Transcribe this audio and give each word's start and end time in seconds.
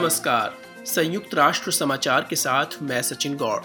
नमस्कार। 0.00 0.54
संयुक्त 0.86 1.34
राष्ट्र 1.34 1.70
समाचार 1.70 2.26
के 2.30 2.36
साथ 2.36 2.66
मैं 2.82 3.02
सचिन 3.02 3.36
गौड़। 3.36 3.60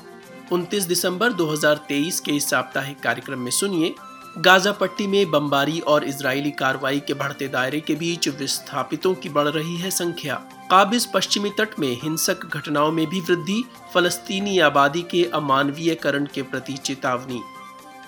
29 0.53 0.83
दिसंबर 0.83 1.33
2023 1.33 2.19
के 2.19 2.31
इस 2.31 2.49
साप्ताहिक 2.49 2.99
कार्यक्रम 2.99 3.39
में 3.39 3.51
सुनिए, 3.51 3.95
गाजा 4.37 4.71
पट्टी 4.71 5.07
में 5.07 5.31
बमबारी 5.31 5.79
और 5.79 6.03
इजरायली 6.03 6.51
कार्रवाई 6.51 6.99
के 6.99 7.13
बढ़ते 7.13 7.47
दायरे 7.47 7.79
के 7.79 7.95
बीच 7.95 8.27
विस्थापितों 8.27 9.13
की 9.13 9.29
बढ़ 9.29 9.47
रही 9.47 9.77
है 9.77 9.91
संख्या। 9.91 10.35
काबिज 10.71 11.05
पश्चिमी 11.05 11.49
तट 11.49 11.79
में 11.79 11.97
हिंसक 12.03 12.45
घटनाओं 12.45 12.91
में 12.91 13.07
भी 13.07 13.19
वृद्धि, 13.19 13.63
फलस्तीनी 13.93 14.59
आबादी 14.59 15.01
के 15.01 15.25
अमानवीयकरण 15.33 16.25
के 16.25 16.41
प्रति 16.41 16.73
चेतावनी। 16.73 17.41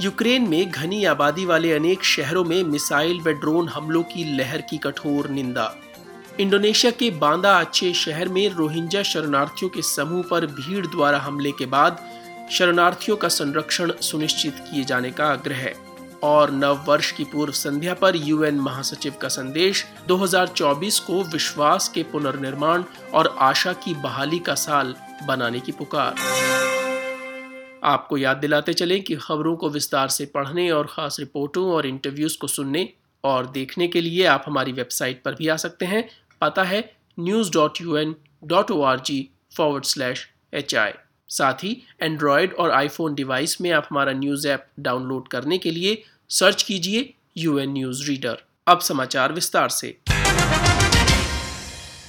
यूक्रेन 0.02 0.50
में 0.50 0.72
घनी 0.72 1.06
आबादी 1.06 1.46
वाले 1.46 1.74
अनेक 1.74 2.04
शहरों 2.04 2.44
में 2.44 2.64
मिसाइल 2.64 3.20
व 3.20 3.32
ड्रोन 3.32 3.70
हमलों 3.70 4.04
की 4.04 4.38
लहर 4.38 4.62
की 4.62 4.78
कठोर 4.78 5.30
निंदा। 5.30 5.76
इंडोनेशिया 6.40 6.92
के 6.92 7.10
बांदा 7.12 7.52
अच्छे 7.60 7.94
शहर 7.94 8.30
में 8.30 8.48
रोहिंग्या 8.50 9.02
शरणार्थियों 9.04 9.70
के 9.70 9.82
समूह 9.82 10.24
पर 10.32 10.46
भीड़ 10.46 10.86
द्वारा 10.88 11.20
हमले 11.20 11.52
के 11.52 11.66
बाद 11.66 12.02
शरणार्थियों 12.52 13.16
का 13.18 13.28
संरक्षण 13.28 13.92
सुनिश्चित 14.02 14.60
किए 14.60 14.84
जाने 14.84 15.12
का 15.12 15.26
आग्रह 15.26 15.70
और 16.24 16.52
नव 16.52 16.84
वर्ष 16.88 17.12
की 17.12 17.24
पूर्व 17.24 17.54
संध्या 17.54 17.94
पर 17.94 18.16
यूएन 18.16 18.60
महासचिव 18.60 19.14
का 19.22 19.28
संदेश 19.28 19.86
2024 20.08 21.00
को 21.00 21.24
विश्वास 21.24 21.88
के 21.90 22.04
पुनर्निर्माण 22.04 22.84
और 23.14 23.36
आशा 23.40 23.74
की 23.74 23.94
बहाली 23.94 24.40
का 24.40 24.56
साल 24.56 24.96
बनाने 25.28 25.60
की 25.60 25.72
पुकार। 25.72 26.16
आपको 27.84 28.18
याद 28.18 28.38
दिलाते 28.38 28.74
चलें 28.74 29.02
कि 29.04 29.16
खबरों 29.16 29.56
को 29.56 29.70
विस्तार 29.70 30.08
से 30.08 30.26
पढ़ने 30.26 30.70
और 30.72 30.88
ख़ास 30.88 31.20
रिपोर्टों 31.20 31.68
और 31.72 31.88
इंटरव्यूज़ 31.88 32.38
को 32.38 32.48
सुनने 32.48 32.90
और 33.24 33.48
देखने 33.48 33.88
के 33.88 34.02
लिए 34.02 34.26
आप 34.26 34.44
हमारी 34.48 34.72
वेबसाइट 34.72 35.22
पर 35.24 35.36
भी 35.36 35.48
आ 35.48 35.56
सकते 35.56 35.86
हैं। 35.86 36.08
पता 36.42 36.64
है 36.64 36.80
news 37.20 37.52
dot 37.52 37.82
U 37.82 37.96
N 37.98 38.16
dot 38.44 38.72
O 38.72 38.82
R 38.82 39.00
G 39.00 39.30
forward 39.58 39.84
slash 39.86 40.28
H 40.54 40.76
I 40.76 40.92
साथ 41.30 41.64
ही 41.64 41.72
एंड्रॉयड 42.02 42.54
और 42.54 42.72
आईफोन 42.72 43.16
डिवाइस 43.16 43.60
में 43.62 43.72
आप 43.72 43.88
हमारा 43.92 44.12
न्यूज़ 44.12 44.48
ऐप 44.48 44.68
डाउनलोड 44.80 45.28
करने 45.28 45.58
के 45.58 45.72
लिए 45.72 46.02
सर्च 46.30 46.64
कीजिए 46.64 47.14
यू 47.38 47.58
एन 47.60 47.74
न्यूज़ 47.74 48.08
रीडर 48.10 48.38
अब 48.68 48.80
समाचार 48.80 49.34
विस्तार 49.34 49.70
से। 49.70 49.98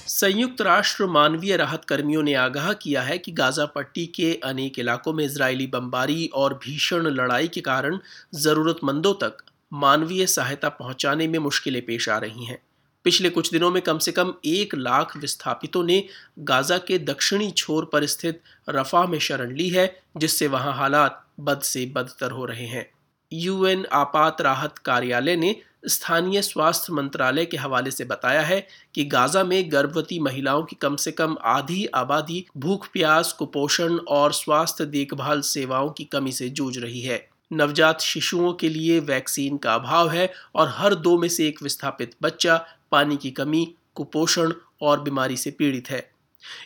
संयुक्त 0.09 0.61
राष्ट्र 0.61 1.05
मानवीय 1.05 1.55
राहत 1.57 1.85
कर्मियों 1.85 2.23
ने 2.23 2.33
आगाह 2.33 2.71
किया 2.73 3.01
है 3.01 3.17
कि 3.17 3.31
गाजा 3.31 3.65
पट्टी 3.65 4.05
के 4.05 4.33
अनेक 4.43 4.79
इलाकों 4.79 5.13
में 5.13 5.23
इजरायली 5.25 5.67
बमबारी 5.67 6.29
और 6.33 6.53
भीषण 6.63 7.07
लड़ाई 7.09 7.47
के 7.47 7.61
कारण 7.61 7.97
जरूरतमंदों 8.35 9.13
तक 9.13 9.43
मानवीय 9.73 10.25
सहायता 10.27 10.69
पहुँचाने 10.69 11.27
में 11.27 11.39
मुश्किलें 11.39 11.81
पेश 11.85 12.09
आ 12.09 12.17
रही 12.17 12.45
हैं। 12.45 12.59
पिछले 13.03 13.29
कुछ 13.29 13.51
दिनों 13.51 13.71
में 13.71 13.81
कम 13.81 13.97
से 13.97 14.11
कम 14.11 14.33
एक 14.45 14.75
लाख 14.75 15.17
विस्थापितों 15.17 15.83
ने 15.83 16.03
गाजा 16.39 16.77
के 16.77 16.97
दक्षिणी 16.99 17.51
छोर 17.51 17.85
पर 17.85 18.05
स्थित 18.05 18.41
रफा 18.69 19.05
में 19.05 19.19
शरण 19.19 19.55
ली 19.55 19.69
है, 19.69 20.01
जिससे 20.17 20.47
वहाँ 20.47 20.73
हालात 20.73 21.25
बद 21.39 21.61
से 21.61 21.85
बदतर 21.85 22.31
हो 22.31 22.45
रहे 22.45 22.65
हैं। 22.65 22.89
यूएन 23.33 23.85
आपात 23.91 24.41
राहत 24.41 24.77
कार्यालय 24.77 25.35
ने 25.35 25.55
स्थानीय 25.87 26.41
स्वास्थ्य 26.41 26.93
मंत्रालय 26.93 27.45
के 27.45 27.57
हवाले 27.57 27.91
से 27.91 28.05
बताया 28.05 28.41
है 28.41 28.67
कि 28.95 29.05
गाजा 29.05 29.43
में 29.43 29.71
गर्भवती 29.71 30.19
महिलाओं 30.19 30.63
की 30.63 30.75
कम 30.75 30.95
से 30.95 31.11
कम 31.11 31.37
आधी 31.41 31.85
आबादी, 31.85 32.45
भूख, 32.57 32.87
प्यास, 32.93 33.33
कुपोषण 33.33 33.97
और 33.97 34.33
स्वास्थ्य 34.33 34.85
देखभाल 34.85 35.41
सेवाओं 35.41 35.89
की 35.89 36.03
कमी 36.03 36.31
से 36.31 36.49
जूझ 36.49 36.77
रही 36.77 37.01
है। 37.01 37.29
नवजात 37.53 38.01
शिशुओं 38.01 38.53
के 38.53 38.69
लिए 38.69 38.99
वैक्सीन 38.99 39.57
का 39.57 39.73
अभाव 39.73 40.09
है 40.09 40.33
और 40.55 40.69
हर 40.69 40.95
दो 40.95 41.17
में 41.17 41.29
से 41.29 41.47
एक 41.47 41.63
विस्थापित 41.63 42.15
बच्चा 42.21 42.65
पानी 42.91 43.17
की 43.17 43.31
कमी, 43.31 43.75
कुपोषण 43.95 44.53
और 44.81 45.01
बीमारी 45.01 45.37
से 45.37 45.51
पीड़ित 45.51 45.89
है। 45.89 46.11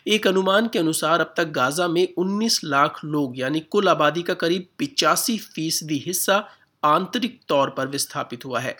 एक 0.06 0.26
अनुमान 0.26 0.68
के 0.68 0.78
अनुसार 0.78 1.20
अब 1.20 1.34
तक 1.36 1.44
गाजा 1.44 1.88
में 1.88 2.08
19 2.18 2.60
लाख 2.64 3.00
लोग, 3.04 3.38
यानी 3.38 3.60
कुल 3.60 3.88
आबादी 3.88 4.22
का 4.22 4.34
करीब 4.34 4.66
पिचासी 4.78 5.38
फ़ीसदी 5.38 6.02
हिस्सा, 6.06 6.48
आंतरिक 6.84 7.40
तौर 7.48 7.70
पर 7.70 7.86
विस्थापित 7.86 8.44
हुआ 8.44 8.60
है। 8.60 8.76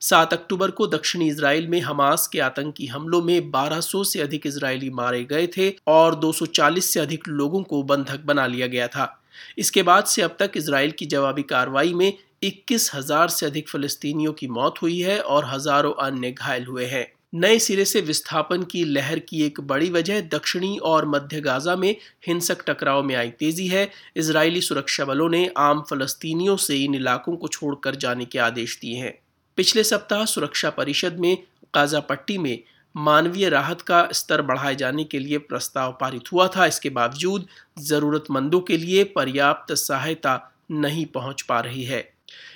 सात 0.00 0.32
अक्टूबर 0.32 0.70
को 0.70 0.86
दक्षिणी 0.86 1.28
इसराइल 1.28 1.68
में 1.68 1.80
हमास 1.80 2.26
के 2.26 2.40
आतंकी 2.40 2.86
हमलों 2.86 3.22
में 3.22 3.50
1200 3.50 4.04
से 4.04 4.20
अधिक 4.20 4.46
इजरायली 4.46 4.90
मारे 4.90 5.24
गए 5.24 5.46
थे 5.46 5.74
और 5.86 6.14
240 6.14 6.92
से 6.94 7.00
अधिक 7.00 7.28
लोगों 7.28 7.62
को 7.62 7.82
बंधक 7.82 8.20
बना 8.20 8.46
लिया 8.46 8.66
गया 8.66 8.88
था। 8.88 9.22
इसके 9.58 9.82
बाद 9.82 10.04
से 10.04 10.22
अब 10.22 10.36
तक 10.38 10.52
इसराइल 10.56 10.90
की 10.90 11.06
जवाबी 11.06 11.42
कार्रवाई 11.42 11.94
में 11.94 12.18
इक्कीस 12.42 12.90
हज़ार 12.94 13.28
से 13.28 13.46
अधिक 13.46 13.68
फलस्तीनियों 13.68 14.32
की 14.32 14.46
मौत 14.48 14.80
हुई 14.82 14.98
है 15.00 15.18
और 15.20 15.44
हज़ारों 15.44 15.92
अन्य 16.02 16.30
घायल 16.30 16.64
हुए 16.64 16.84
हैं। 16.84 17.06
नए 17.34 17.58
सिरे 17.58 17.84
से 17.84 18.00
विस्थापन 18.00 18.62
की 18.62 18.84
लहर 18.84 19.18
की 19.18 19.42
एक 19.42 19.60
बड़ी 19.60 19.90
वजह 19.90 20.20
दक्षिणी 20.28 20.76
और 20.78 21.06
मध्य 21.08 21.40
गाजा 21.40 21.76
में 21.76 21.94
हिंसक 22.26 22.64
टकराव 22.66 23.02
में 23.02 23.14
आई 23.14 23.30
तेज़ी 23.30 23.66
है। 23.68 23.88
इजरायली 24.16 24.60
सुरक्षा 24.60 25.04
बलों 25.04 25.28
ने 25.28 25.50
आम 25.58 25.84
फलस्तीनियों 25.90 26.56
से 26.56 26.76
इन 26.76 26.94
इलाकों 26.94 27.36
को 27.36 27.48
छोड़कर 27.48 27.94
जाने 27.94 28.24
के 28.24 28.38
आदेश 28.38 28.78
दिए 28.82 28.96
हैं। 28.96 29.14
पिछले 29.58 29.84
सप्ताह 29.84 30.24
सुरक्षा 30.24 30.70
परिषद 30.70 31.18
में 31.18 31.36
गाजा 31.74 32.00
पट्टी 32.00 32.38
में 32.38 32.58
मानवीय 32.94 33.48
राहत 33.48 33.80
का 33.80 34.08
स्तर 34.12 34.42
बढ़ाए 34.42 34.74
जाने 34.74 35.04
के 35.04 35.18
लिए 35.18 35.38
प्रस्ताव 35.38 35.96
पारित 36.00 36.32
हुआ 36.32 36.48
था। 36.48 36.66
इसके 36.66 36.90
बावजूद 36.90 37.46
जरूरतमंदों 37.78 38.60
के 38.60 38.76
लिए 38.76 39.04
पर्याप्त 39.04 39.72
सहायता 39.74 40.40
नहीं 40.70 41.06
पहुँच 41.06 41.42
पा 41.42 41.60
रही 41.60 41.84
है। 41.84 42.11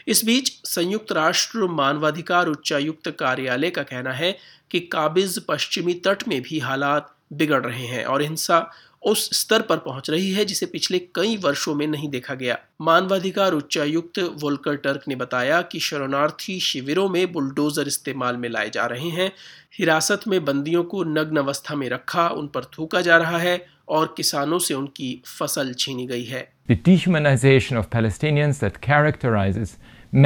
इस 0.09 0.25
बीच 0.25 0.53
संयुक्त 0.65 1.13
राष्ट्र 1.13 1.59
मानवाधिकार 1.59 2.47
उच्चायुक्त 2.47 3.11
कार्यालय 3.11 3.71
का 3.71 3.83
कहना 3.83 4.13
है 4.13 4.39
कि 4.71 4.81
काबिज 4.81 5.39
पश्चिमी 5.39 5.95
तट 5.95 6.29
में 6.29 6.43
भी 6.43 6.59
हालात 6.59 7.15
बिगड़ 7.33 7.63
रहे 7.63 7.87
हैं 7.87 8.05
और 8.05 8.23
हिंसा 8.23 8.71
उस 9.03 9.41
स्तर 9.41 9.63
पर 9.63 9.77
पहुँच 9.77 10.11
रही 10.11 10.31
है 10.31 10.45
जिसे 10.45 10.67
पिछले 10.67 10.99
कई 10.99 11.37
वर्षों 11.37 11.75
में 11.75 11.87
नहीं 11.87 12.09
देखा 12.09 12.35
गया। 12.35 12.59
मानवाधिकार 12.81 13.53
उच्चायुक्त 13.53 14.19
वोल्कर 14.19 14.77
टर्क 14.77 15.01
ने 15.09 15.17
बताया 15.17 15.63
कि 15.63 15.81
शरणार्थी 15.81 16.61
शिविरों 16.61 17.09
में 17.09 17.33
बुलडोजर 17.33 17.87
इस्तेमाल 17.87 18.37
में 18.37 18.49
लाए 18.49 18.71
जा 18.71 18.87
रहे 18.87 19.09
हैं। 19.09 19.33
हिरासत 19.79 20.21
में 20.29 20.45
बंदियों 20.45 20.85
को 20.85 21.05
नग्न 21.05 21.37
अवस्था 21.37 21.75
में 21.75 21.89
रखा, 21.89 22.29
उन 22.29 22.49
पर 22.49 22.65
थूका 22.65 23.01
जा 23.01 23.17
रहा 23.17 23.39
है 23.39 23.76
और 23.89 24.15
किसानों 24.17 24.59
से 24.59 24.75
उनकी 24.75 25.11
फ़सल 25.27 25.73
छीनी 25.79 26.07
गई 26.07 26.25
है 26.25 26.47
The 26.69 26.77
dehumanization 26.89 27.79
of 27.81 27.91
Palestinians 27.91 28.59
that 28.59 28.81
characterizes 28.87 29.77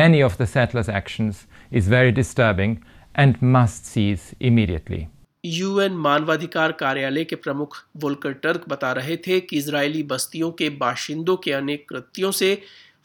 many 0.00 0.22
of 0.22 0.36
the 0.38 0.46
settlers' 0.46 0.88
actions 1.00 1.46
is 1.72 1.88
very 1.88 2.12
disturbing 2.20 2.76
and 3.14 3.42
must 3.56 3.90
cease 3.94 4.28
immediately. 4.50 5.06
UN 5.44 5.92
मानवाधिकार 6.06 6.72
कार्यालय 6.80 7.24
के 7.24 7.36
प्रमुख 7.36 7.76
वोल्कर 7.96 8.32
टर्क 8.42 8.64
बता 8.68 8.92
रहे 8.92 9.16
थे 9.26 9.40
कि 9.40 9.56
इजरायली 9.56 10.02
बस्तियों 10.10 10.50
के 10.58 10.68
बाशिंदों 10.80 11.36
के 11.44 11.52
अनेक 11.52 11.88
कृत्यों 11.88 12.30
से 12.40 12.50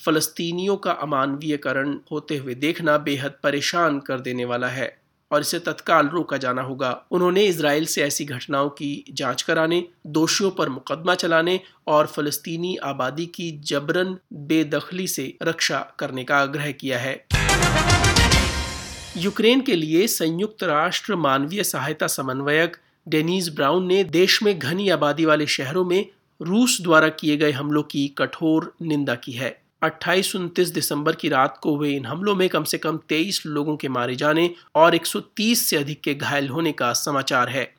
फलस्तीनियों 0.05 0.75
का 0.77 0.91
अमानवीयकरण 1.01 1.95
होते 2.11 2.37
हुए 2.37 2.55
देखना 2.63 2.97
बेहद 3.05 3.35
परेशान 3.43 3.99
कर 4.07 4.19
देने 4.19 4.45
वाला 4.45 4.67
है 4.67 4.95
और 5.31 5.41
इसे 5.41 5.59
तत्काल 5.59 6.07
रोका 6.07 6.37
जाना 6.37 6.61
होगा। 6.61 7.05
उन्होंने 7.11 7.43
इसराइल 7.43 7.85
से 7.85 8.03
ऐसी 8.03 8.25
घटनाओं 8.25 8.69
की 8.69 9.05
जाँच 9.13 9.41
कराने, 9.41 9.83
दोषियों 10.07 10.51
पर 10.51 10.69
मुकदमा 10.69 11.15
चलाने 11.15 11.59
और 11.87 12.07
फलस्तीनी 12.07 12.75
आबादी 12.75 13.25
की 13.25 13.51
जबरन 13.63 14.17
बेदखली 14.33 15.07
से 15.07 15.37
रक्षा 15.43 15.95
करने 15.99 16.23
का 16.23 16.37
आग्रह 16.37 16.71
किया 16.71 16.99
है। 16.99 17.25
यूक्रेन 19.17 19.61
के 19.61 19.75
लिए 19.75 20.07
संयुक्त 20.07 20.63
राष्ट्र 20.63 21.15
मानवीय 21.15 21.63
सहायता 21.63 22.07
समन्वयक 22.07 22.77
डेनीज 23.07 23.55
ब्राउन 23.55 23.85
ने 23.87 24.03
देश 24.03 24.43
में 24.43 24.59
घनी 24.59 24.89
आबादी 24.89 25.25
वाले 25.25 25.47
शहरों 25.47 25.85
में 25.85 26.05
रूस 26.41 26.81
द्वारा 26.81 27.09
किए 27.09 27.37
गए 27.37 27.51
हमलों 27.51 27.83
की 27.83 28.07
कठोर 28.07 28.73
निंदा 28.81 29.15
की 29.15 29.31
है। 29.31 29.64
अट्ठाईस, 29.85 30.35
उनतीस 30.35 30.69
दिसंबर 30.69 31.15
की 31.15 31.29
रात 31.29 31.57
को 31.61 31.75
हुए 31.75 31.95
इन 31.95 32.05
हमलों 32.05 32.35
में 32.35 32.49
कम 32.49 32.63
से 32.63 32.77
कम 32.77 32.97
23 32.97 33.45
लोगों 33.45 33.77
के 33.77 33.89
मारे 33.89 34.15
जाने 34.15 34.49
और 34.75 34.95
130 34.95 35.65
से 35.65 35.77
अधिक 35.77 36.01
के 36.01 36.13
घायल 36.13 36.49
होने 36.49 36.71
का 36.71 36.93
समाचार 36.93 37.49
है। 37.49 37.73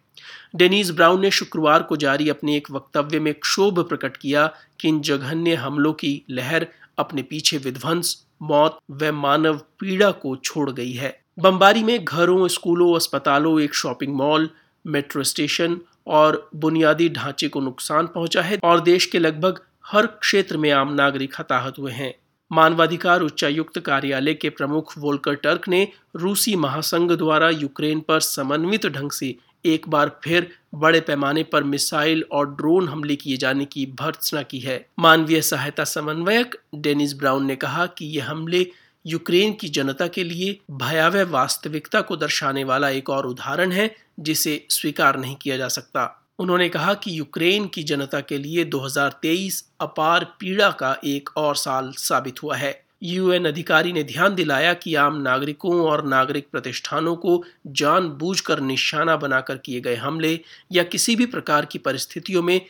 डेनीज 0.56 0.90
ब्राउन 0.90 1.20
ने 1.20 1.30
शुक्रवार 1.30 1.82
को 1.82 1.96
जारी 1.96 2.28
अपने 2.28 2.56
एक 2.56 2.70
वक्तव्य 2.70 3.20
में 3.20 3.34
क्षोभ 3.34 3.80
प्रकट 3.80 4.16
किया 4.16 4.46
कि 4.80 4.88
इन 4.88 5.00
जघन्य 5.00 5.54
हमलों 5.54 5.92
की 5.92 6.22
लहर 6.30 6.66
अपने 6.98 7.22
पीछे 7.22 7.58
विध्वंस, 7.58 8.26
मौत 8.42 8.78
व 8.90 9.12
मानव 9.12 9.56
पीड़ा 9.56 10.10
को 10.10 10.36
छोड़ 10.36 10.70
गई 10.70 10.92
है। 10.92 11.20
बमबारी 11.38 11.82
में 11.82 12.04
घरों, 12.04 12.48
स्कूलों, 12.48 12.94
अस्पतालों, 12.96 13.60
एक 13.60 13.74
शॉपिंग 13.74 14.14
मॉल, 14.14 14.50
मेट्रो 14.86 15.22
स्टेशन 15.22 15.80
और 16.06 16.50
बुनियादी 16.56 17.08
ढांचे 17.08 17.48
को 17.48 17.60
नुकसान 17.60 18.06
पहुँचा 18.06 18.42
है 18.42 18.58
और 18.64 18.80
देश 18.80 19.06
के 19.06 19.18
लगभग 19.18 19.60
हर 19.86 20.06
क्षेत्र 20.06 20.56
में 20.56 20.70
आम 20.70 20.92
नागरिक 20.92 21.34
हताहत 21.38 21.78
हुए 21.78 21.92
हैं। 21.92 22.14
मानवाधिकार 22.52 23.20
उच्चायुक्त 23.20 23.78
कार्यालय 23.78 24.34
के 24.34 24.50
प्रमुख 24.50 24.98
वोल्कर 24.98 25.34
टर्क 25.34 25.68
ने 25.68 25.88
रूसी 26.16 26.56
महासंघ 26.56 27.12
द्वारा 27.12 27.50
यूक्रेन 27.50 28.00
पर 28.00 28.20
समन्वित 28.20 28.86
ढंग 28.86 29.10
से 29.10 29.34
एक 29.64 29.88
बार 29.88 30.20
फिर 30.24 30.50
बड़े 30.74 31.00
पैमाने 31.00 31.42
पर 31.42 31.64
मिसाइल 31.64 32.24
और 32.32 32.50
ड्रोन 32.54 32.88
हमले 32.88 33.16
किए 33.16 33.36
जाने 33.36 33.64
की 33.64 33.86
भर्त्सना 34.00 34.42
की 34.42 34.58
है। 34.58 34.88
मानवीय 34.98 35.42
सहायता 35.42 35.84
समन्वयक 35.84 36.60
डेनिस 36.74 37.14
ब्राउन 37.14 37.46
ने 37.46 37.56
कहा 37.56 37.86
कि 37.86 38.06
ये 38.06 38.20
हमले 38.20 38.66
यूक्रेन 39.06 39.52
की 39.52 39.68
जनता 39.68 40.06
के 40.06 40.24
लिए 40.24 40.58
भयावह 40.70 41.24
वास्तविकता 41.24 42.00
को 42.00 42.16
दर्शाने 42.16 42.64
वाला 42.64 42.88
एक 42.88 43.10
और 43.10 43.26
उदाहरण 43.26 43.72
है, 43.72 43.94
जिसे 44.20 44.66
स्वीकार 44.70 45.18
नहीं 45.18 45.36
किया 45.36 45.56
जा 45.56 45.68
सकता। 45.68 46.25
उन्होंने 46.38 46.68
कहा 46.68 46.94
कि 46.94 47.18
यूक्रेन 47.18 47.66
की 47.66 47.82
जनता 47.82 48.20
के 48.20 48.38
लिए 48.38 48.64
2023 48.64 49.62
अपार 49.80 50.24
पीड़ा 50.40 50.70
का 50.70 50.96
एक 51.04 51.30
और 51.36 51.56
साल 51.56 51.92
साबित 51.92 52.42
हुआ 52.42 52.56
है। 52.56 52.84
यूएन 53.02 53.44
अधिकारी 53.44 53.92
ने 53.92 54.02
ध्यान 54.02 54.34
दिलाया 54.34 54.74
कि 54.74 54.94
आम 54.94 55.16
नागरिकों 55.16 55.80
और 55.80 56.06
नागरिक 56.06 56.48
प्रतिष्ठानों 56.52 57.16
को 57.16 57.42
जानबूझकर 57.66 58.60
निशाना 58.60 59.16
बनाकर 59.16 59.56
किए 59.56 59.80
गए 59.80 59.94
हमले 59.94 60.40
या 60.72 60.82
किसी 60.82 61.16
भी 61.16 61.26
प्रकार 61.26 61.64
की 61.64 61.78
परिस्थितियों 61.78 62.42
में 62.42 62.60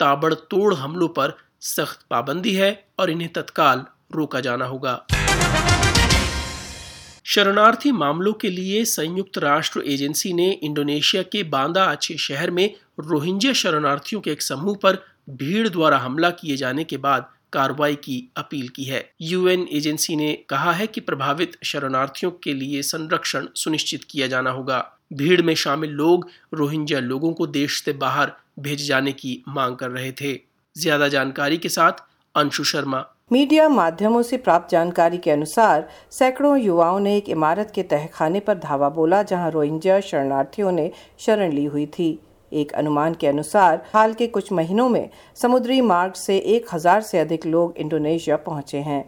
ताबड़तोड़ 0.00 0.74
हमलों 0.74 1.08
पर 1.08 1.36
सख्त 1.60 2.06
पाबंदी 2.10 2.54
है 2.54 2.84
और 2.98 3.10
इन्हें 3.10 3.32
तत्काल 3.32 3.84
रोका 4.14 4.40
जाना 4.40 4.64
होगा। 4.64 5.06
शरणार्थी 7.30 7.90
मामलों 7.92 8.32
के 8.32 8.48
लिए 8.50 8.84
संयुक्त 8.84 9.36
राष्ट्र 9.38 9.82
एजेंसी 9.86 10.32
ने 10.32 10.50
इंडोनेशिया 10.52 11.22
के 11.22 11.42
बांदा 11.42 11.84
अच्छे 11.84 12.16
शहर 12.18 12.50
में 12.50 12.74
रोहिंग्या 13.00 13.52
शरणार्थियों 13.52 14.20
के 14.20 14.30
एक 14.30 14.42
समूह 14.42 14.76
पर 14.82 14.98
भीड़ 15.30 15.68
द्वारा 15.68 15.98
हमला 15.98 16.30
किए 16.30 16.56
जाने 16.56 16.84
के 16.84 16.96
बाद 16.96 17.28
कार्रवाई 17.52 17.94
की 17.94 18.18
अपील 18.36 18.68
की 18.68 18.84
है। 18.84 19.04
यूएन 19.20 19.66
एजेंसी 19.72 20.16
ने 20.16 20.32
कहा 20.48 20.72
है 20.72 20.86
कि 20.86 21.00
प्रभावित 21.00 21.56
शरणार्थियों 21.64 22.30
के 22.42 22.54
लिए 22.54 22.82
संरक्षण 22.82 23.46
सुनिश्चित 23.54 24.04
किया 24.04 24.26
जाना 24.26 24.50
होगा। 24.50 24.84
भीड़ 25.12 25.40
में 25.42 25.54
शामिल 25.54 25.90
लोग 25.92 26.28
रोहिंग्या 26.54 27.00
लोगों 27.00 27.32
को 27.32 27.46
देश 27.46 27.82
से 27.84 27.92
बाहर 27.92 28.32
भेजे 28.58 28.84
जाने 28.84 29.12
की 29.12 29.42
मांग 29.48 29.76
कर 29.76 29.90
रहे 29.90 30.12
थे। 30.12 30.38
ज़्यादा 30.76 31.08
जानकारी 31.08 31.58
के 31.58 31.68
साथ 31.68 32.02
अंशु 32.34 32.64
शर्मा 32.64 33.06
मीडिया 33.30 33.68
माध्यमों 33.68 34.20
से 34.22 34.36
प्राप्त 34.36 34.70
जानकारी 34.70 35.18
के 35.18 35.30
अनुसार, 35.30 35.86
सैकड़ों 36.10 36.56
युवाओं 36.58 36.98
ने 37.00 37.16
एक 37.16 37.28
इमारत 37.28 37.70
के 37.74 37.82
तहखाने 37.82 38.40
पर 38.40 38.54
धावा 38.54 38.88
बोला, 38.88 39.22
जहाँ 39.22 39.50
रोहिंग्या 39.50 39.98
शरणार्थियों 40.00 40.72
ने 40.72 40.90
शरण 41.18 41.52
ली 41.52 41.64
हुई 41.64 41.84
थी। 41.88 42.08
एक 42.52 42.72
अनुमान 42.72 43.14
के 43.14 43.26
अनुसार, 43.26 43.82
हाल 43.92 44.14
के 44.14 44.26
कुछ 44.26 44.50
महीनों 44.52 44.88
में 44.88 45.08
समुद्री 45.36 45.80
मार्ग 45.80 46.14
से 46.14 46.36
एक 46.36 46.66
हज़ार 46.72 47.00
से 47.00 47.18
अधिक 47.18 47.46
लोग 47.46 47.76
इंडोनेशिया 47.76 48.36
पहुँचे 48.38 48.78
हैं। 48.78 49.04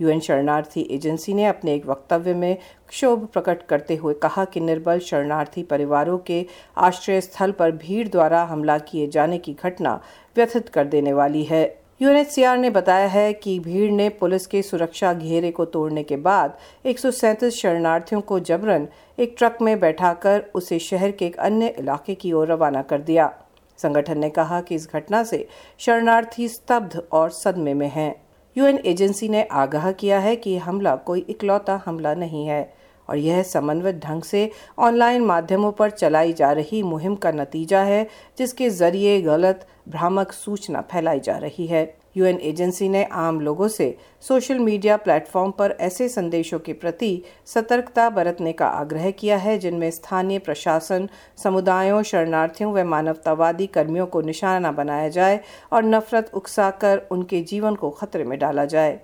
यूएन 0.00 0.20
शरणार्थी 0.20 0.86
एजेंसी 0.90 1.34
ने 1.34 1.44
अपने 1.46 1.74
एक 1.74 1.86
वक्तव्य 1.86 2.34
में 2.34 2.56
क्षोभ 2.88 3.26
प्रकट 3.32 3.66
करते 3.68 3.96
हुए 3.96 4.14
कहा 4.14 4.44
कि 4.44 4.60
निर्बल 4.60 4.98
शरणार्थी 5.00 5.62
परिवारों 5.64 6.16
के 6.20 6.44
आश्रय 6.78 7.20
स्थल 7.20 7.52
पर 7.52 7.72
भीड़ 7.74 8.08
द्वारा 8.08 8.42
हमला 8.44 8.78
किए 8.78 9.06
जाने 9.08 9.38
की 9.38 9.56
घटना 9.62 9.94
व्यथित 10.36 10.68
कर 10.68 10.86
देने 10.86 11.12
वाली 11.12 11.44
है। 11.44 11.66
यूएनएचसीआर 12.02 12.58
ने 12.58 12.70
बताया 12.70 13.06
है 13.06 13.32
कि 13.32 13.58
भीड़ 13.60 13.90
ने 13.92 14.08
पुलिस 14.08 14.46
के 14.46 14.62
सुरक्षा 14.62 15.12
घेरे 15.12 15.50
को 15.50 15.64
तोड़ने 15.64 16.02
के 16.02 16.16
बाद 16.16 16.58
एक 16.86 16.98
सौ 16.98 17.10
सैंतीस 17.10 17.54
शरणार्थियों 17.54 18.20
को 18.20 18.38
जबरन 18.40 18.88
एक 19.18 19.34
ट्रक 19.38 19.58
में 19.62 19.80
बैठाकर 19.80 20.44
उसे 20.54 20.78
शहर 20.78 21.10
के 21.10 21.26
एक 21.26 21.36
अन्य 21.36 21.68
इलाके 21.78 22.14
की 22.14 22.32
ओर 22.32 22.48
रवाना 22.48 22.82
कर 22.82 23.00
दिया। 23.00 23.32
संगठन 23.78 24.18
ने 24.18 24.30
कहा 24.30 24.60
कि 24.60 24.74
इस 24.74 24.88
घटना 24.92 25.22
से 25.24 25.46
शरणार्थी 25.78 26.48
स्तब्ध 26.48 27.02
और 27.12 27.30
सदमे 27.30 27.74
में 27.74 27.88
हैं। 27.88 28.14
यूएन 28.56 28.78
एजेंसी 28.84 29.28
ने 29.28 29.42
आगाह 29.42 29.92
किया 29.92 30.18
है 30.18 30.36
कि 30.36 30.56
हमला 30.58 30.96
कोई 30.96 31.20
इकलौता 31.20 31.82
हमला 31.86 32.14
नहीं 32.14 32.46
है। 32.46 32.74
और 33.08 33.18
यह 33.18 33.42
समन्वित 33.42 34.00
ढंग 34.04 34.22
से 34.22 34.50
ऑनलाइन 34.78 35.24
माध्यमों 35.24 35.72
पर 35.72 35.90
चलाई 35.90 36.32
जा 36.32 36.52
रही 36.52 36.82
मुहिम 36.82 37.14
का 37.14 37.32
नतीजा 37.32 37.80
है, 37.80 38.06
जिसके 38.38 38.70
ज़रिए 38.70 39.20
गलत, 39.22 39.66
भ्रामक 39.88 40.32
सूचना 40.32 40.80
फैलाई 40.92 41.20
जा 41.20 41.36
रही 41.36 41.66
है। 41.66 41.98
यूएन 42.16 42.38
एजेंसी 42.42 42.88
ने 42.88 43.04
आम 43.04 43.40
लोगों 43.40 43.66
से 43.68 43.96
सोशल 44.20 44.58
मीडिया 44.58 44.96
प्लेटफॉर्म 44.96 45.50
पर 45.50 45.76
ऐसे 45.80 46.08
संदेशों 46.08 46.58
के 46.58 46.72
प्रति 46.72 47.22
सतर्कता 47.46 48.08
बरतने 48.10 48.52
का 48.52 48.66
आग्रह 48.66 49.10
किया 49.10 49.36
है, 49.36 49.58
जिनमें 49.58 49.90
स्थानीय 49.90 50.38
प्रशासन, 50.38 51.08
समुदायों, 51.42 52.02
शरणार्थियों 52.02 52.72
व 52.72 52.84
मानवतावादी 52.84 53.66
कर्मियों 53.66 54.06
को 54.06 54.20
निशाना 54.20 54.72
बनाया 54.72 55.08
जाए 55.08 55.40
और 55.72 55.84
नफरत 55.84 56.30
उकसाकर 56.34 57.06
उनके 57.10 57.40
जीवन 57.42 57.74
को 57.74 57.90
खतरे 57.90 58.24
में 58.24 58.38
डाला 58.38 58.64
जाए। 58.64 59.00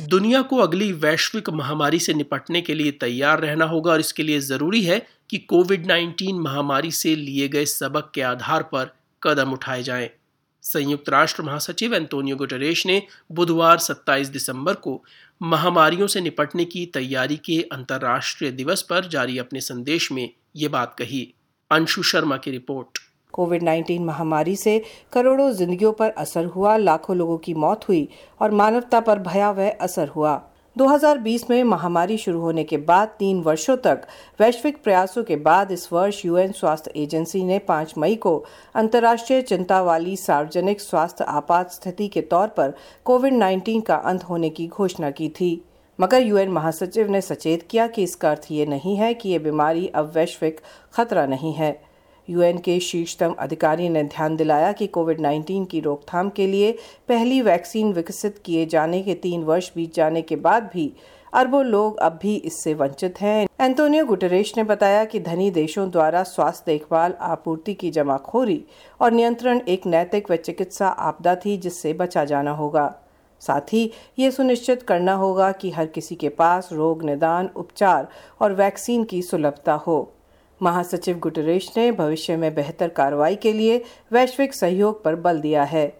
दुनिया 0.00 0.40
को 0.42 0.56
अगली 0.56 0.92
वैश्विक 0.92 1.48
महामारी 1.50 1.98
से 1.98 2.14
निपटने 2.14 2.60
के 2.60 2.74
लिए 2.74 2.90
तैयार 2.90 3.40
रहना 3.40 3.64
होगा 3.64 3.92
और 3.92 4.00
इसके 4.00 4.22
लिए 4.22 4.40
ज़रूरी 4.40 4.82
है 4.82 4.98
कि 5.30 5.38
कोविड 5.38 5.86
19 5.86 6.32
महामारी 6.34 6.90
से 6.90 7.14
लिए 7.16 7.48
गए 7.48 7.64
सबक 7.64 8.10
के 8.14 8.22
आधार 8.22 8.62
पर 8.62 8.90
कदम 9.22 9.52
उठाए 9.52 9.82
जाएँ। 9.82 10.08
संयुक्त 10.62 11.08
राष्ट्र 11.08 11.42
महासचिव 11.42 11.94
एंटोनियो 11.94 12.36
गुटरेश 12.36 12.86
ने 12.86 13.02
बुधवार 13.32 13.78
27 13.78 14.28
दिसंबर 14.28 14.74
को 14.74 15.02
महामारियों 15.40 16.06
से 16.06 16.20
निपटने 16.20 16.64
की 16.64 16.84
तैयारी 16.86 17.36
के 17.36 17.60
अंतर्राष्ट्रीय 17.72 18.50
दिवस 18.50 18.82
पर 18.82 19.08
जारी 19.08 19.38
अपने 19.38 19.60
संदेश 19.60 20.12
में 20.12 20.28
ये 20.56 20.68
बात 20.68 20.94
कही 20.98 21.26
अंशु 21.70 22.02
शर्मा 22.02 22.36
की 22.36 22.50
रिपोर्ट 22.50 22.98
कोविड 23.36 23.62
19 23.62 24.00
महामारी 24.00 24.56
से 24.56 24.82
करोड़ों 25.12 25.52
जिंदगियों 25.52 25.92
पर 25.92 26.10
असर 26.10 26.44
हुआ, 26.44 26.76
लाखों 26.76 27.16
लोगों 27.16 27.38
की 27.38 27.54
मौत 27.54 27.88
हुई 27.88 28.08
और 28.40 28.50
मानवता 28.50 29.00
पर 29.00 29.18
भयावह 29.18 29.70
असर 29.70 30.08
हुआ। 30.08 30.42
2020 30.76 31.50
में 31.50 31.64
महामारी 31.64 32.16
शुरू 32.18 32.40
होने 32.40 32.64
के 32.64 32.76
बाद 32.76 33.08
तीन 33.08 33.40
वर्षों 33.40 33.76
तक 33.76 34.02
वैश्विक 34.40 34.82
प्रयासों 34.84 35.24
के 35.24 35.36
बाद 35.36 35.72
इस 35.72 35.88
वर्ष 35.92 36.24
यूएन 36.24 36.52
स्वास्थ्य 36.52 36.92
एजेंसी 36.96 37.44
ने 37.44 37.58
5 37.58 37.94
मई 37.98 38.14
को 38.14 38.44
अंतर्राष्ट्रीय 38.74 39.42
चिंता 39.42 39.82
वाली 39.82 40.16
सार्वजनिक 40.16 40.80
स्वास्थ्य 40.80 41.24
आपात 41.24 41.70
स्थिति 41.70 42.08
के 42.08 42.20
तौर 42.20 42.48
पर 42.48 42.74
कोविड 43.04 43.34
19 43.34 43.80
का 43.80 43.96
अंत 43.96 44.24
होने 44.24 44.50
की 44.50 44.68
घोषणा 44.68 45.10
की 45.10 45.28
थी। 45.28 45.64
मगर 46.00 46.22
यूएन 46.22 46.50
महासचिव 46.50 47.10
ने 47.10 47.20
सचेत 47.20 47.62
किया 47.70 47.86
कि 47.86 48.02
इसका 48.02 48.30
अर्थ 48.30 48.46
ये 48.50 48.66
नहीं 48.66 48.96
है 48.96 49.14
कि 49.14 49.28
ये 49.28 49.38
बीमारी 49.38 49.86
अब 49.86 50.12
वैश्विक 50.14 50.60
खतरा 50.94 51.26
नहीं 51.26 51.52
है। 51.52 51.85
यूएन 52.30 52.58
के 52.58 52.80
शीर्षतम 52.80 53.34
अधिकारी 53.38 53.88
ने 53.88 54.02
ध्यान 54.02 54.36
दिलाया 54.36 54.72
कि 54.72 54.86
कोविड 54.86 55.20
19 55.20 55.66
की 55.66 55.80
रोकथाम 55.80 56.28
के 56.28 56.46
लिए 56.46 56.78
पहली 57.08 57.40
वैक्सीन 57.42 57.92
विकसित 57.92 58.38
किए 58.44 58.66
जाने 58.66 59.02
के 59.02 59.14
तीन 59.14 59.44
वर्ष 59.44 59.70
बीत 59.74 59.94
जाने 59.94 60.22
के 60.22 60.36
बाद 60.36 60.70
भी 60.72 60.92
अरबों 61.32 61.64
लोग 61.64 61.96
अब 61.96 62.18
भी 62.22 62.34
इससे 62.36 62.74
वंचित 62.74 63.20
हैं। 63.20 63.46
एंटोनियो 63.60 64.04
गुटरेश 64.04 64.56
ने 64.56 64.64
बताया 64.64 65.04
कि 65.04 65.20
धनी 65.20 65.50
देशों 65.50 65.90
द्वारा 65.90 66.22
स्वास्थ्य 66.22 66.72
देखभाल 66.72 67.14
आपूर्ति 67.20 67.74
की 67.74 67.90
जमाखोरी 67.90 68.64
और 69.00 69.12
नियंत्रण 69.12 69.60
एक 69.68 69.86
नैतिक 69.86 70.30
व 70.30 70.36
चिकित्सा 70.36 70.88
आपदा 70.88 71.34
थी 71.34 71.56
जिससे 71.56 71.92
बचा 71.92 72.24
जाना 72.24 72.50
होगा। 72.50 72.94
साथ 73.40 73.72
ही 73.72 73.90
ये 74.18 74.30
सुनिश्चित 74.30 74.82
करना 74.82 75.12
होगा 75.12 75.52
कि 75.52 75.70
हर 75.70 75.86
किसी 75.86 76.14
के 76.14 76.28
पास 76.28 76.68
रोग, 76.72 77.02
निदान, 77.02 77.50
उपचार 77.56 78.08
और 78.40 78.52
वैक्सीन 78.52 79.04
की 79.04 79.22
सुलभता 79.22 79.74
हो। 79.74 80.12
महासचिव 80.62 81.18
गुटरेश 81.18 81.70
ने 81.76 81.92
भविष्य 81.92 82.36
में 82.36 82.54
बेहतर 82.54 82.88
कार्रवाई 82.88 83.36
के 83.36 83.52
लिए 83.52 83.84
वैश्विक 84.12 84.54
सहयोग 84.54 85.04
पर 85.04 85.14
बल 85.14 85.40
दिया 85.40 85.64
है। 85.64 85.98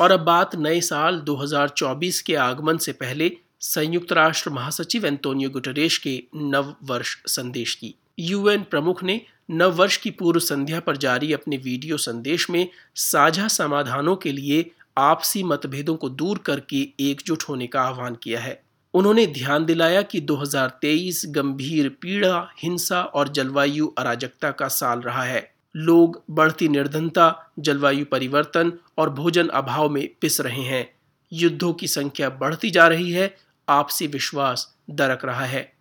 और 0.00 0.10
अब 0.10 0.20
बात 0.20 0.56
नए 0.56 0.80
साल 0.80 1.20
2024 1.20 2.20
के 2.20 2.34
आगमन 2.34 2.78
से 2.78 2.92
पहले 2.92 3.32
संयुक्त 3.60 4.12
राष्ट्र 4.12 4.50
महासचिव 4.50 5.06
एंटोनियो 5.06 5.50
गुटरेश 5.50 5.98
के 5.98 6.22
नव 6.36 6.74
वर्ष 6.84 7.16
संदेश 7.26 7.74
की। 7.74 7.94
यूएन 8.18 8.62
प्रमुख 8.62 9.04
ने 9.04 9.20
नव 9.50 9.72
वर्ष 9.72 9.96
की 9.96 10.10
पूर्व 10.10 10.40
संध्या 10.40 10.80
पर 10.80 10.96
जारी 10.96 11.32
अपने 11.32 11.56
वीडियो 11.56 11.96
संदेश 11.96 12.50
में 12.50 12.68
साझा 12.94 13.48
समाधानों 13.48 14.16
के 14.16 14.32
लिए 14.32 14.70
आपसी 14.98 15.42
मतभेदों 15.42 15.96
को 15.96 16.08
दूर 16.08 16.38
करके 16.38 16.88
एकजुट 17.00 17.42
होने 17.42 17.66
का 17.66 17.82
आह्वान 17.82 18.14
किया 18.22 18.40
है। 18.40 18.63
उन्होंने 18.94 19.26
ध्यान 19.26 19.64
दिलाया 19.64 20.02
कि 20.02 20.20
2023 20.20 21.24
गंभीर 21.26 21.88
पीड़ा, 21.88 22.50
हिंसा 22.62 23.02
और 23.02 23.28
जलवायु 23.28 23.92
अराजकता 23.98 24.50
का 24.50 24.68
साल 24.68 25.00
रहा 25.00 25.22
है। 25.22 25.54
लोग 25.76 26.22
बढ़ती 26.30 26.68
निर्धनता, 26.68 27.52
जलवायु 27.58 28.04
परिवर्तन 28.04 28.72
और 28.98 29.10
भोजन 29.10 29.48
अभाव 29.48 29.88
में 29.88 30.08
पिस 30.20 30.40
रहे 30.40 30.62
हैं। 30.62 30.94
युद्धों 31.32 31.72
की 31.72 31.86
संख्या 31.86 32.30
बढ़ती 32.30 32.70
जा 32.70 32.88
रही 32.88 33.10
है, 33.10 33.36
आपसी 33.68 34.06
विश्वास 34.06 34.74
दरक 34.90 35.24
रहा 35.24 35.44
है। 35.44 35.72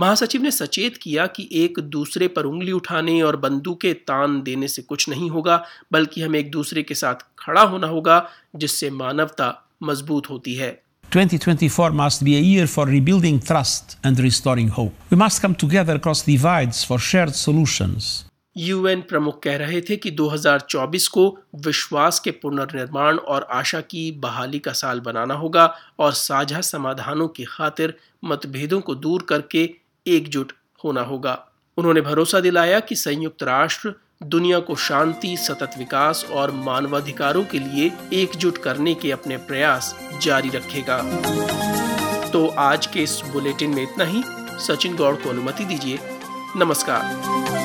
महासचिव 0.00 0.42
ने 0.42 0.50
सचेत 0.50 0.96
किया 0.96 1.26
कि 1.26 1.48
एक 1.52 1.80
दूसरे 1.80 2.28
पर 2.28 2.44
उंगली 2.44 2.72
उठाने 2.72 3.22
और 3.22 3.36
बंदूकें 3.36 3.94
तान 3.94 4.42
देने 4.42 4.68
से 4.68 4.82
कुछ 4.82 5.08
नहीं 5.08 5.30
होगा, 5.30 5.64
बल्कि 5.92 6.22
हमें 6.22 6.40
एक 6.40 6.50
दूसरे 6.50 6.82
के 6.82 6.94
साथ 6.94 7.14
खड़ा 7.38 7.62
होना 7.62 7.86
होगा, 7.86 8.30
जिससे 8.56 8.90
मानवता 8.90 9.68
मज़बूत 9.82 10.30
होती 10.30 10.54
है। 10.54 10.83
2024 11.14 11.92
must 11.92 12.24
be 12.24 12.36
a 12.36 12.40
year 12.40 12.66
for 12.66 12.86
rebuilding 12.86 13.38
trust 13.38 13.96
and 14.02 14.18
restoring 14.18 14.66
hope. 14.66 14.92
We 15.10 15.16
must 15.16 15.40
come 15.40 15.54
together 15.54 15.94
across 15.94 16.22
divides 16.22 16.82
for 16.82 16.98
shared 16.98 17.36
solutions. 17.36 18.24
UN 18.56 19.00
प्रमुख 19.00 19.38
कह 19.42 19.56
रहे 19.56 19.80
थे 19.80 19.96
कि 19.96 20.10
2024 20.16 21.06
को 21.08 21.24
विश्वास 21.66 22.18
के 22.20 22.30
पुनर्निर्माण 22.42 23.16
और 23.16 23.46
आशा 23.52 23.80
की 23.80 24.10
बहाली 24.24 24.58
का 24.58 24.72
साल 24.72 25.00
बनाना 25.00 25.34
होगा 25.34 25.66
और 25.98 26.12
साझा 26.12 26.60
समाधानों 26.60 27.28
की 27.28 27.44
खातिर 27.48 27.94
मतभेदों 28.24 28.80
को 28.80 28.94
दूर 29.06 29.26
करके 29.28 29.68
एकजुट 30.06 30.52
होना 30.84 31.02
होगा 31.12 31.38
उन्होंने 31.76 32.00
भरोसा 32.00 32.40
दिलाया 32.40 32.80
कि 32.80 32.96
संयुक्त 32.96 33.42
राष्ट्र 33.42 33.94
दुनिया 34.22 34.58
को 34.58 34.74
शांति, 34.74 35.36
सतत 35.36 35.70
विकास 35.78 36.26
और 36.30 36.50
मानवाधिकारों 36.50 37.44
के 37.44 37.58
लिए 37.58 37.92
एकजुट 38.12 38.58
करने 38.58 38.94
के 38.94 39.10
अपने 39.12 39.36
प्रयास 39.36 39.98
जारी 40.22 40.48
रखेगा। 40.48 40.98
तो 42.30 42.46
आज 42.48 42.86
के 42.86 43.00
इस 43.00 43.22
बुलेटिन 43.32 43.70
में 43.70 43.82
इतना 43.82 44.04
ही। 44.04 44.24
सचिन 44.58 44.96
गौड़ 44.96 45.14
को 45.14 45.30
अनुमति 45.30 45.64
दीजिए। 45.64 45.98
नमस्कार। 46.56 47.63